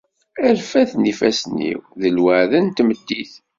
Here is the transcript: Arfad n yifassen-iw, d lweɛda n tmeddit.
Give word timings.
Arfad 0.47 0.91
n 0.95 1.03
yifassen-iw, 1.09 1.81
d 2.01 2.01
lweɛda 2.15 2.59
n 2.61 2.67
tmeddit. 2.69 3.33